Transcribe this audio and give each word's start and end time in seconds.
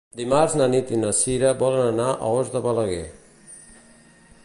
Dimarts 0.19 0.53
na 0.59 0.67
Nit 0.73 0.93
i 0.95 1.01
na 1.01 1.11
Sira 1.17 1.51
volen 1.61 1.85
anar 1.91 2.09
a 2.15 2.33
Os 2.41 2.51
de 2.57 2.65
Balaguer. 2.67 3.07